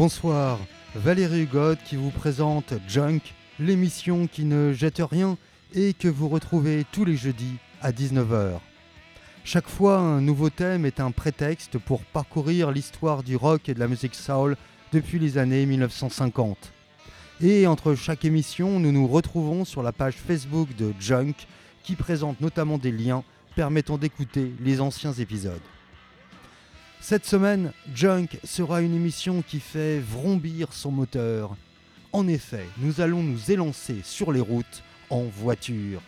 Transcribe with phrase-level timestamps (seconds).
[0.00, 0.58] Bonsoir,
[0.94, 3.20] Valérie Hugot qui vous présente Junk,
[3.58, 5.36] l'émission qui ne jette rien
[5.74, 8.60] et que vous retrouvez tous les jeudis à 19h.
[9.44, 13.78] Chaque fois, un nouveau thème est un prétexte pour parcourir l'histoire du rock et de
[13.78, 14.56] la musique soul
[14.90, 16.72] depuis les années 1950.
[17.42, 21.34] Et entre chaque émission, nous nous retrouvons sur la page Facebook de Junk
[21.82, 23.22] qui présente notamment des liens
[23.54, 25.60] permettant d'écouter les anciens épisodes.
[27.00, 31.56] Cette semaine, Junk sera une émission qui fait vrombir son moteur.
[32.12, 36.02] En effet, nous allons nous élancer sur les routes en voiture.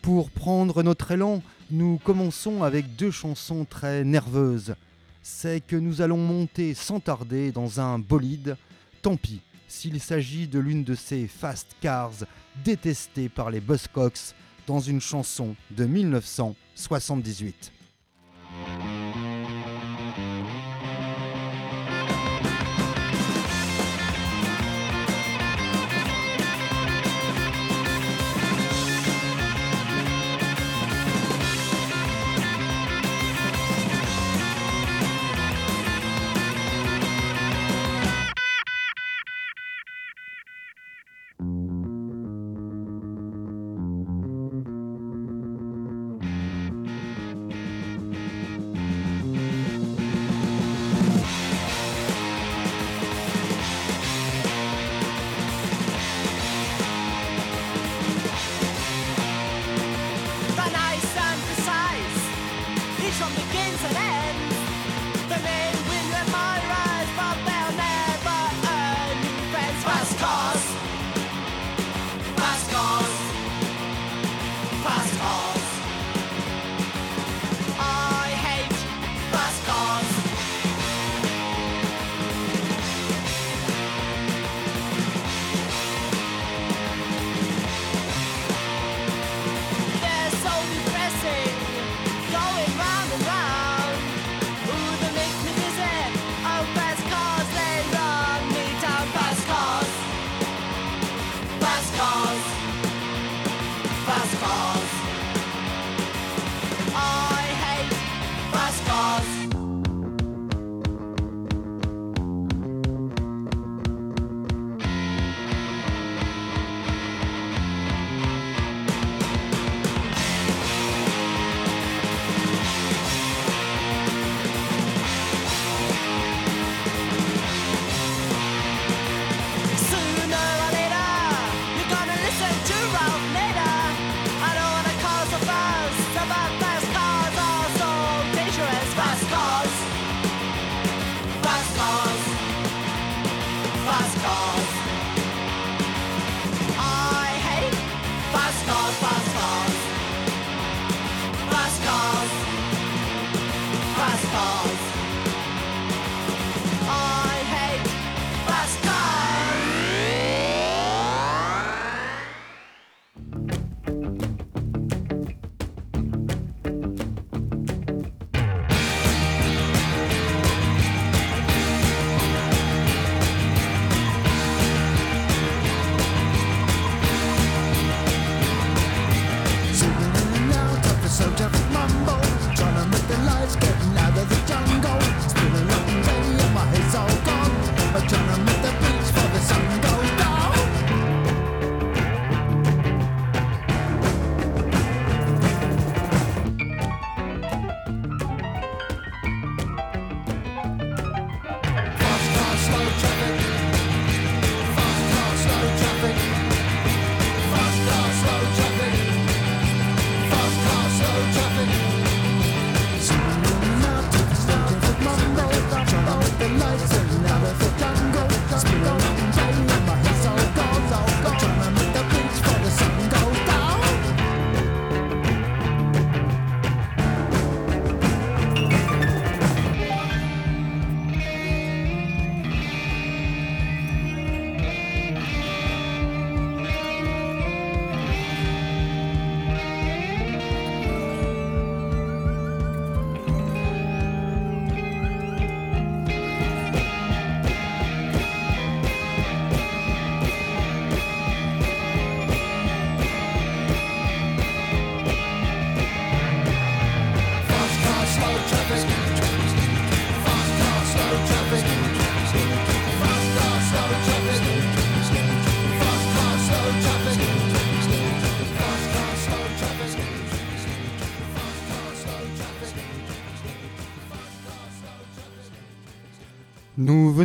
[0.00, 4.76] Pour prendre notre élan, nous commençons avec deux chansons très nerveuses.
[5.22, 8.56] C'est que nous allons monter sans tarder dans un bolide.
[9.02, 12.24] Tant pis s'il s'agit de l'une de ces fast cars
[12.64, 14.32] détestées par les Buzzcocks
[14.66, 17.72] dans une chanson de 1978.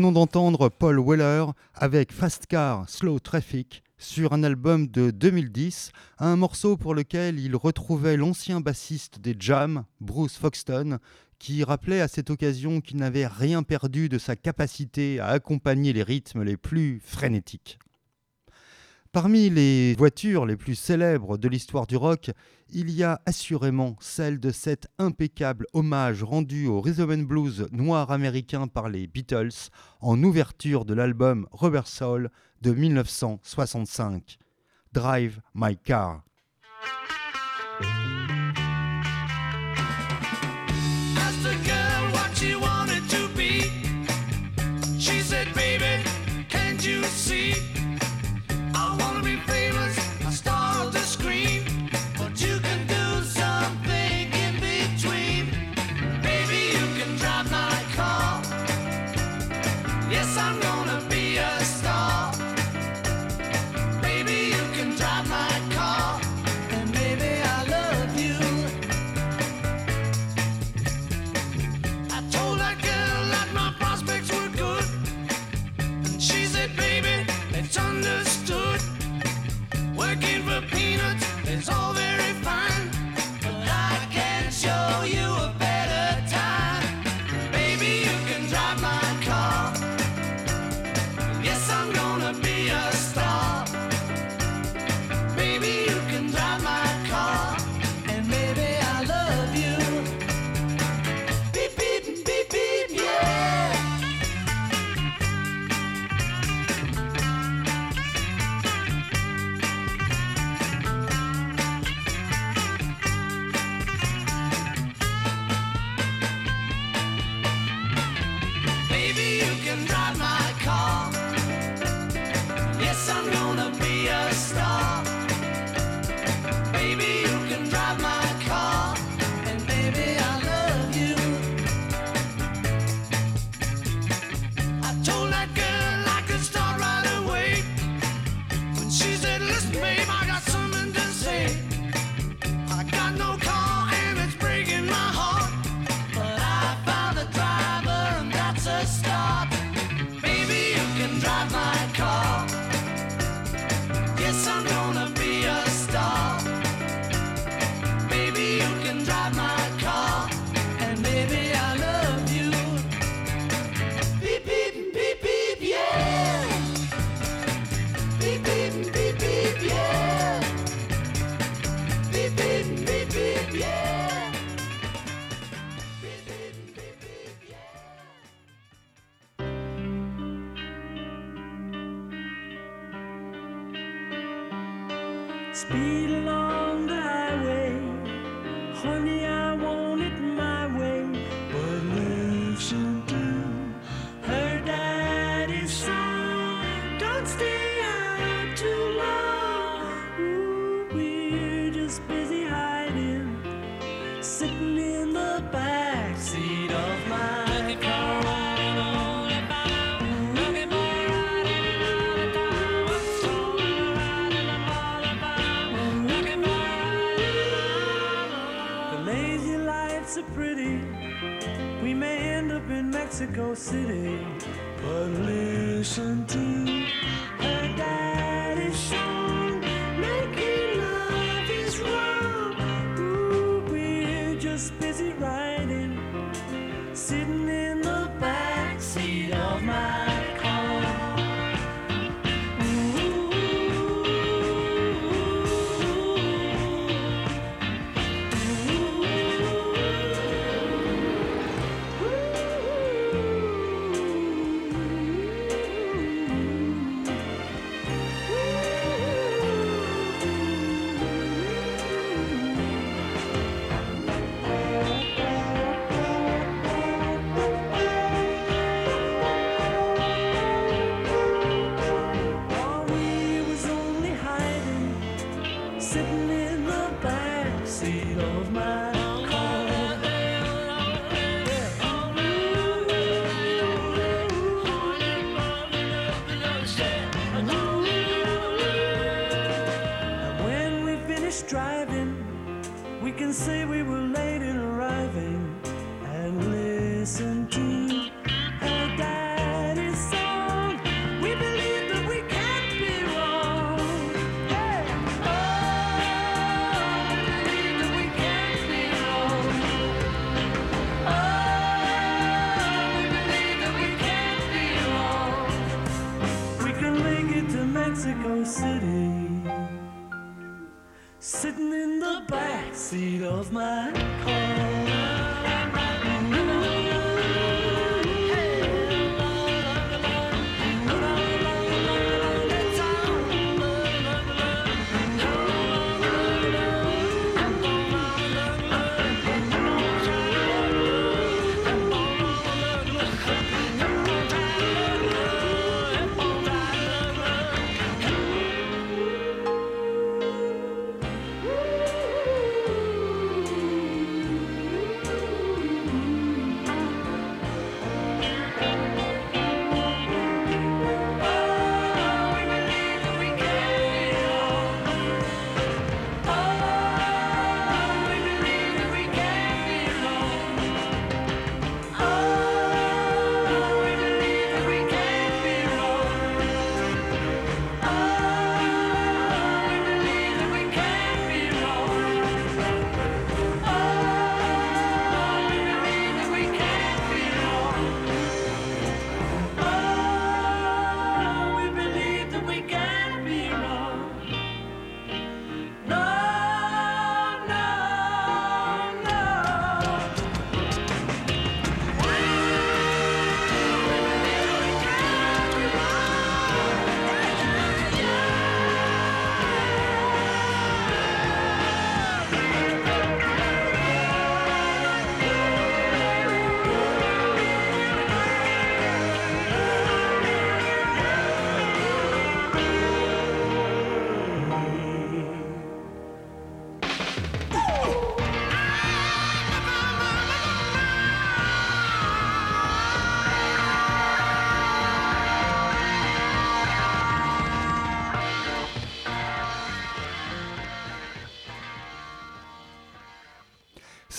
[0.03, 6.35] Venons d'entendre Paul Weller avec Fast Car Slow Traffic sur un album de 2010, un
[6.35, 10.99] morceau pour lequel il retrouvait l'ancien bassiste des Jam, Bruce Foxton,
[11.39, 16.03] qui rappelait à cette occasion qu'il n'avait rien perdu de sa capacité à accompagner les
[16.03, 17.79] rythmes les plus frénétiques.
[19.13, 22.31] Parmi les voitures les plus célèbres de l'histoire du rock,
[22.71, 28.09] il y a assurément celle de cet impeccable hommage rendu au rhythm and blues noir
[28.09, 29.69] américain par les Beatles
[30.01, 32.31] en ouverture de l'album Rubber Soul
[32.63, 34.39] de 1965.
[34.93, 36.23] Drive My Car.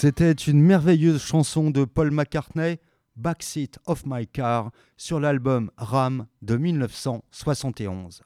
[0.06, 2.78] C'était une merveilleuse chanson de Paul McCartney,
[3.16, 8.20] Backseat of My Car, sur l'album Ram de 1971.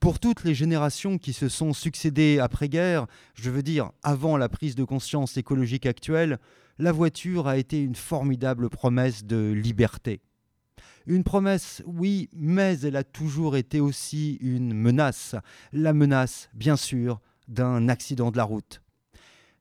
[0.00, 4.74] Pour toutes les générations qui se sont succédées après-guerre, je veux dire avant la prise
[4.74, 6.38] de conscience écologique actuelle,
[6.78, 10.22] la voiture a été une formidable promesse de liberté.
[11.04, 15.36] Une promesse, oui, mais elle a toujours été aussi une menace.
[15.74, 18.80] La menace, bien sûr, d'un accident de la route.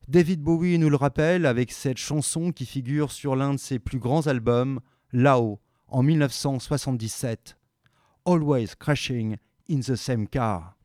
[0.08, 4.00] David Bowie nous le rappelle avec cette chanson qui figure sur l'un de ses plus
[4.00, 4.80] grands albums,
[5.12, 7.56] Là-haut, en 1977.
[8.26, 9.38] Always crashing
[9.70, 10.76] in the same car.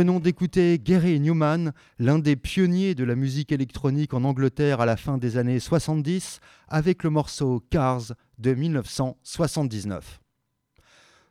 [0.00, 4.96] Venons d'écouter Gary Newman, l'un des pionniers de la musique électronique en Angleterre à la
[4.96, 10.18] fin des années 70, avec le morceau Cars de 1979.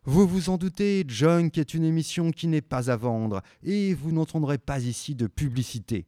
[0.03, 4.11] Vous vous en doutez, Junk est une émission qui n'est pas à vendre et vous
[4.11, 6.05] n'entendrez pas ici de publicité.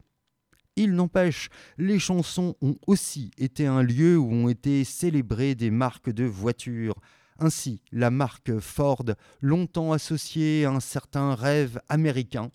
[0.75, 6.11] Il n'empêche, les chansons ont aussi été un lieu où ont été célébrées des marques
[6.11, 6.93] de voitures,
[7.41, 9.05] ainsi, la marque Ford,
[9.41, 12.51] longtemps associée à un certain rêve américain,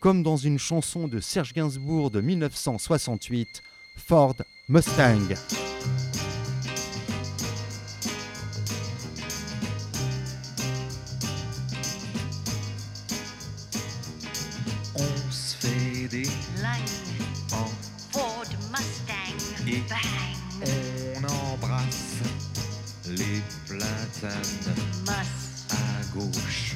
[0.00, 3.46] comme dans une chanson de Serge Gainsbourg de 1968,
[3.98, 4.36] Ford
[4.68, 5.34] Mustang.
[24.20, 24.42] Platanes
[25.06, 26.74] Mustang, à gauche,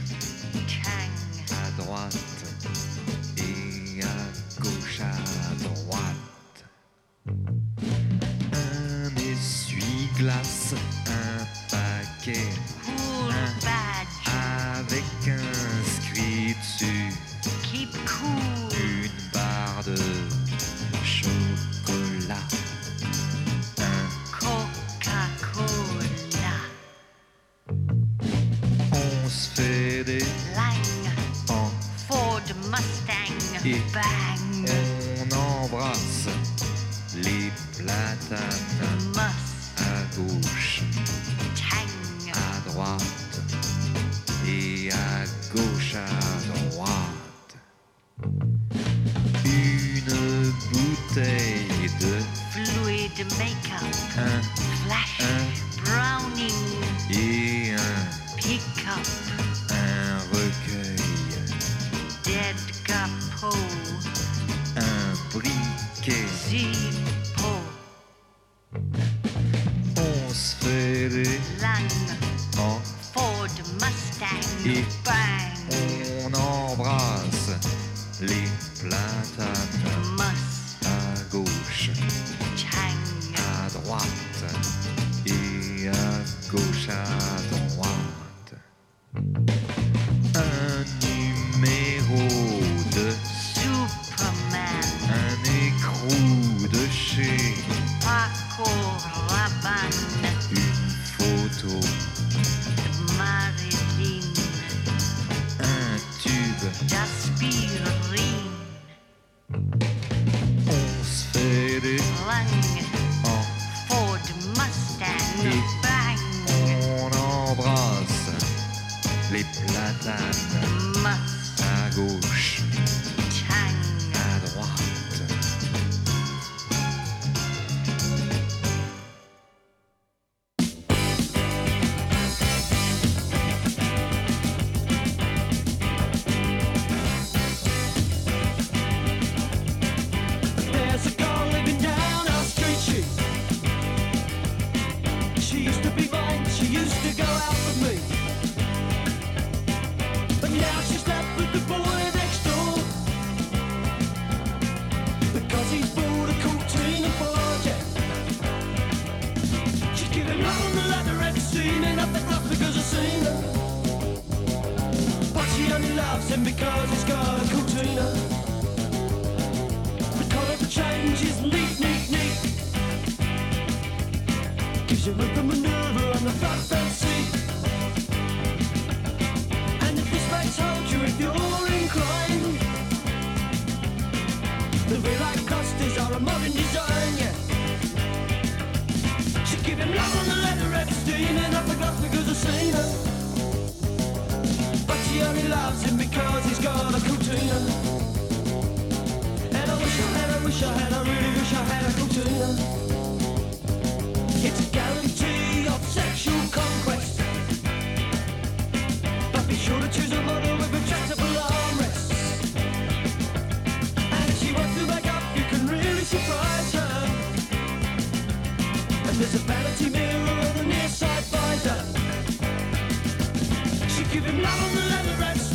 [120.04, 120.53] time.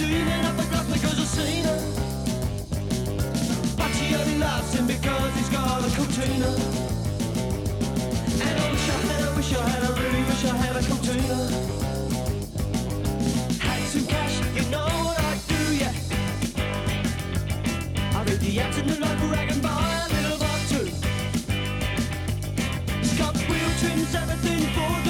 [0.09, 1.79] dreaming up the glass because I've seen her.
[3.77, 6.51] But she only loves him because he's got a cortina.
[8.45, 10.83] And I wish I had, I wish I had, I really wish I had a
[10.89, 11.39] cortina.
[13.65, 15.93] Had some cash, you know what I'd do, yeah.
[18.17, 20.87] I read the ads in the local rag and buy a little bar too.
[22.99, 25.08] It's got wheel trims, everything for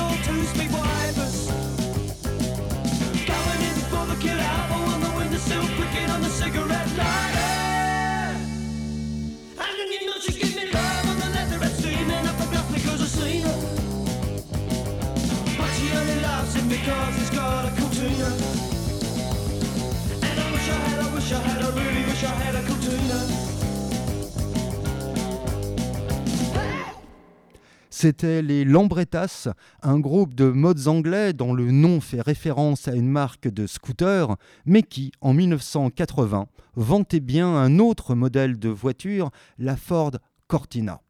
[28.02, 29.50] C'était les Lambrettas,
[29.82, 34.38] un groupe de modes anglais dont le nom fait référence à une marque de scooter,
[34.66, 40.14] mais qui, en 1980, vantait bien un autre modèle de voiture, la Ford
[40.48, 41.02] Cortina.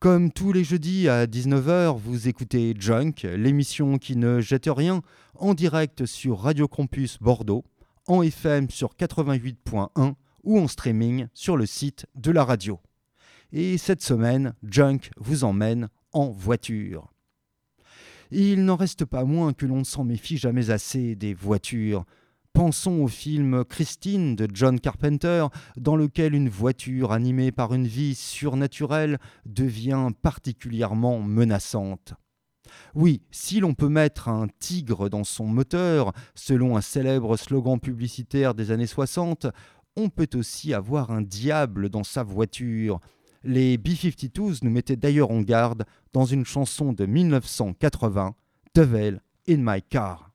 [0.00, 5.02] Comme tous les jeudis à 19h, vous écoutez Junk, l'émission qui ne jette rien,
[5.34, 7.64] en direct sur Radio Campus Bordeaux,
[8.06, 12.78] en FM sur 88.1 ou en streaming sur le site de la radio.
[13.50, 17.12] Et cette semaine, Junk vous emmène en voiture.
[18.30, 22.04] Il n'en reste pas moins que l'on ne s'en méfie jamais assez des voitures.
[22.52, 28.14] Pensons au film Christine de John Carpenter, dans lequel une voiture animée par une vie
[28.14, 32.14] surnaturelle devient particulièrement menaçante.
[32.94, 38.54] Oui, si l'on peut mettre un tigre dans son moteur, selon un célèbre slogan publicitaire
[38.54, 39.46] des années 60,
[39.96, 43.00] on peut aussi avoir un diable dans sa voiture.
[43.44, 48.34] Les B-52s nous mettaient d'ailleurs en garde dans une chanson de 1980,
[48.74, 50.27] Devil in My Car.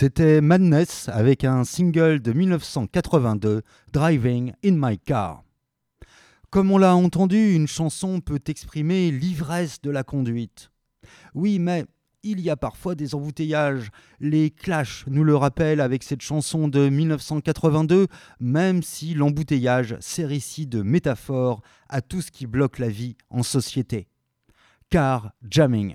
[0.00, 3.60] C'était Madness avec un single de 1982,
[3.92, 5.44] Driving in My Car.
[6.48, 10.70] Comme on l'a entendu, une chanson peut exprimer l'ivresse de la conduite.
[11.34, 11.84] Oui, mais
[12.22, 13.90] il y a parfois des embouteillages.
[14.20, 18.06] Les Clash nous le rappellent avec cette chanson de 1982,
[18.40, 23.42] même si l'embouteillage sert ici de métaphore à tout ce qui bloque la vie en
[23.42, 24.08] société.
[24.88, 25.94] Car jamming.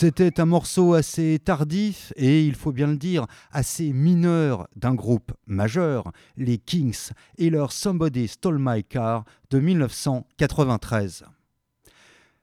[0.00, 5.32] C'était un morceau assez tardif et, il faut bien le dire, assez mineur d'un groupe
[5.46, 11.26] majeur, les Kings et leur Somebody Stole My Car de 1993.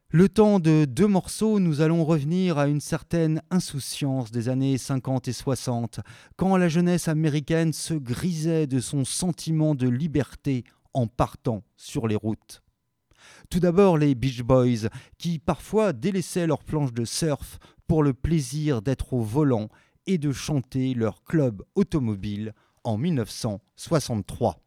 [0.09, 5.27] Le temps de deux morceaux, nous allons revenir à une certaine insouciance des années 50
[5.27, 6.01] et 60,
[6.35, 12.15] quand la jeunesse américaine se grisait de son sentiment de liberté en partant sur les
[12.15, 12.61] routes.
[13.49, 18.81] Tout d'abord les Beach Boys, qui parfois délaissaient leurs planches de surf pour le plaisir
[18.81, 19.69] d'être au volant
[20.05, 24.59] et de chanter leur club automobile en 1963.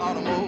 [0.00, 0.41] Automobile.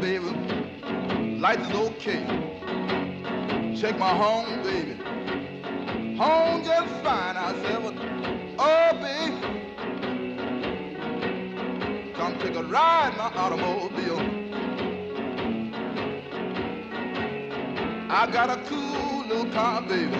[0.00, 0.30] baby.
[1.40, 2.24] Life is okay.
[3.80, 4.94] Check my home, baby.
[6.16, 7.36] Home just fine.
[7.36, 7.82] I said,
[8.58, 9.40] oh, baby.
[12.14, 14.20] Come take a ride in my automobile.
[18.10, 20.16] I got a cool little car, baby.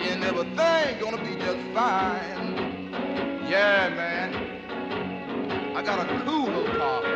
[0.00, 2.54] And everything gonna be just fine.
[3.48, 4.34] Yeah, man.
[5.76, 7.07] I got a cool little car.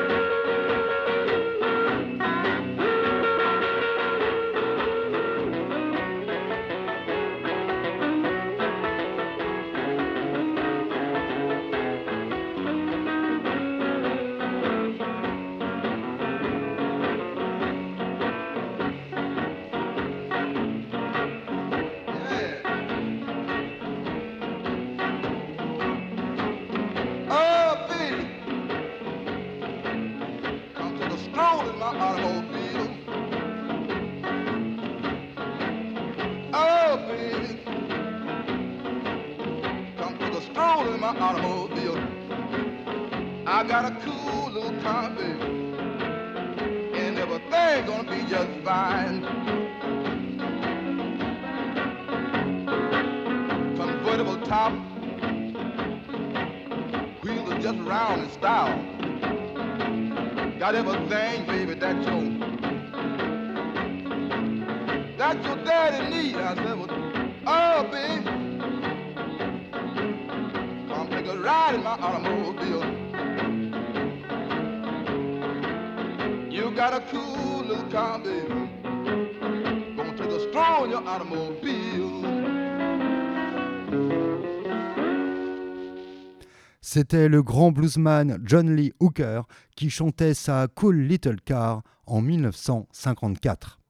[86.94, 89.44] C'était le grand bluesman John Lee Hooker
[89.76, 93.80] qui chantait sa Cool Little Car en 1954.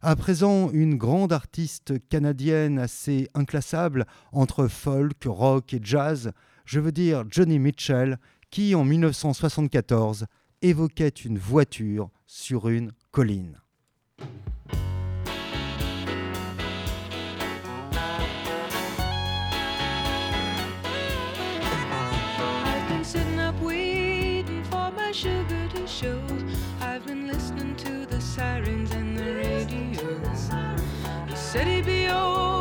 [0.00, 6.32] À présent, une grande artiste canadienne assez inclassable entre folk, rock et jazz,
[6.64, 8.18] je veux dire Johnny Mitchell,
[8.50, 10.26] qui en 1974
[10.60, 13.60] évoquait une voiture sur une colline.
[28.32, 30.18] sirens and the radio.
[31.28, 32.51] He said he'd be old.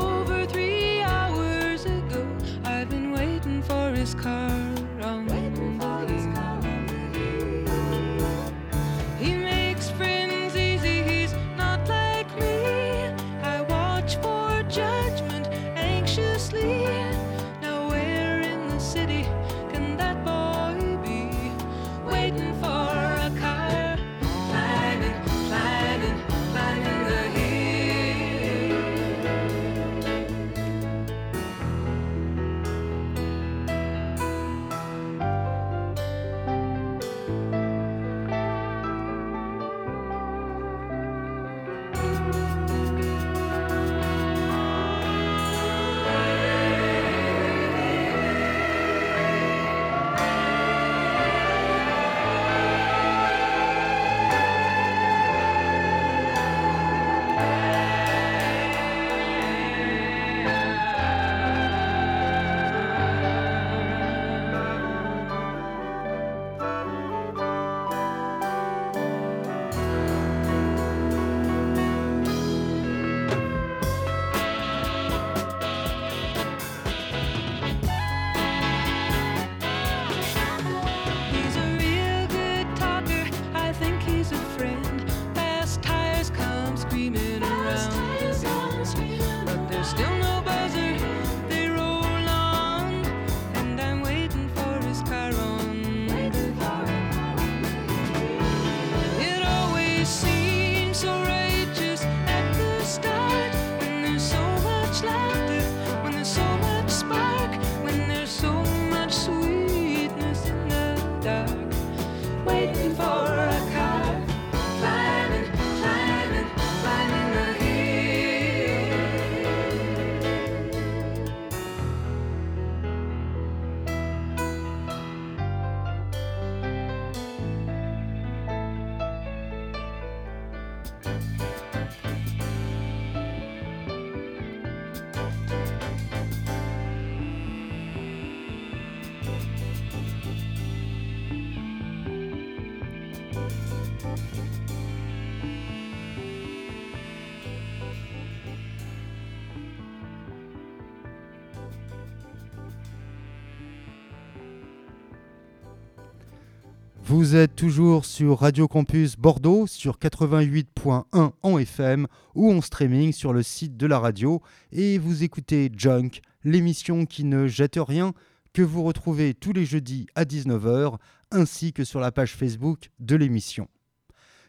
[157.12, 163.34] Vous êtes toujours sur Radio Campus Bordeaux sur 88.1 en FM ou en streaming sur
[163.34, 164.42] le site de la radio
[164.72, 168.14] et vous écoutez Junk, l'émission qui ne jette rien
[168.54, 170.96] que vous retrouvez tous les jeudis à 19h
[171.32, 173.68] ainsi que sur la page Facebook de l'émission.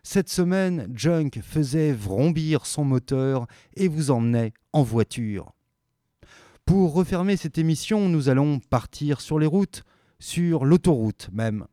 [0.05, 5.53] Cette semaine, Junk faisait vrombir son moteur et vous emmenait en voiture.
[6.65, 9.83] Pour refermer cette émission, nous allons partir sur les routes,
[10.21, 11.67] sur l'autoroute même.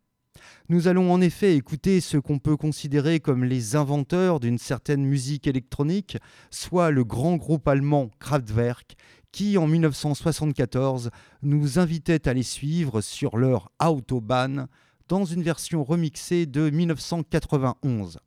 [0.71, 5.47] Nous allons en effet écouter ce qu'on peut considérer comme les inventeurs d'une certaine musique
[5.47, 6.19] électronique,
[6.51, 8.95] soit le grand groupe allemand Kraftwerk,
[9.31, 11.09] qui en 1974
[11.41, 14.67] nous invitait à les suivre sur leur Autobahn
[15.07, 18.19] dans une version remixée de 1991.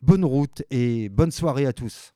[0.00, 2.14] Bonne route et bonne soirée à tous.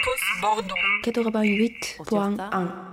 [0.00, 0.74] Campus Bordeaux
[1.04, 2.89] 88.1